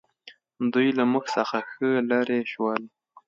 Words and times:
دوی 0.73 0.87
له 0.97 1.03
موږ 1.11 1.25
څخه 1.35 1.57
ښه 1.71 1.89
لرې 2.09 2.41
شول. 2.51 2.81